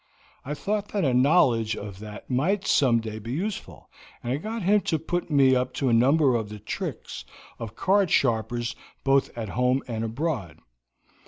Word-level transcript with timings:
I 0.43 0.55
thought 0.55 0.87
that 0.93 1.05
a 1.05 1.13
knowledge 1.13 1.75
of 1.77 1.99
that 1.99 2.27
might 2.27 2.65
some 2.65 3.01
day 3.01 3.19
be 3.19 3.33
useful, 3.33 3.87
and 4.23 4.33
I 4.33 4.37
got 4.37 4.63
him 4.63 4.81
to 4.81 4.97
put 4.97 5.29
me 5.29 5.55
up 5.55 5.75
to 5.75 5.89
a 5.89 5.93
number 5.93 6.33
of 6.35 6.49
the 6.49 6.57
tricks 6.57 7.23
of 7.59 7.75
card 7.75 8.09
sharpers 8.09 8.75
both 9.03 9.29
at 9.37 9.49
home 9.49 9.83
and 9.87 10.03
abroad. 10.03 10.57